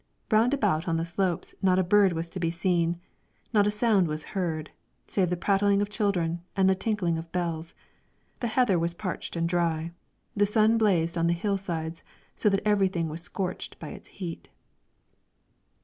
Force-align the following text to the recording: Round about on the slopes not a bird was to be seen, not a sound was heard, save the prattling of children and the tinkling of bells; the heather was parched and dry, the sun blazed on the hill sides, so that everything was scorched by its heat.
Round 0.31 0.51
about 0.51 0.87
on 0.87 0.95
the 0.95 1.05
slopes 1.05 1.53
not 1.61 1.77
a 1.77 1.83
bird 1.83 2.13
was 2.13 2.27
to 2.31 2.39
be 2.39 2.49
seen, 2.49 2.99
not 3.53 3.67
a 3.67 3.69
sound 3.69 4.07
was 4.07 4.23
heard, 4.33 4.71
save 5.07 5.29
the 5.29 5.37
prattling 5.37 5.79
of 5.79 5.91
children 5.91 6.41
and 6.55 6.67
the 6.67 6.73
tinkling 6.73 7.19
of 7.19 7.31
bells; 7.31 7.75
the 8.39 8.47
heather 8.47 8.79
was 8.79 8.95
parched 8.95 9.35
and 9.35 9.47
dry, 9.47 9.91
the 10.35 10.47
sun 10.47 10.79
blazed 10.79 11.19
on 11.19 11.27
the 11.27 11.35
hill 11.35 11.55
sides, 11.55 12.01
so 12.35 12.49
that 12.49 12.65
everything 12.65 13.09
was 13.09 13.21
scorched 13.21 13.77
by 13.77 13.89
its 13.89 14.07
heat. 14.07 14.49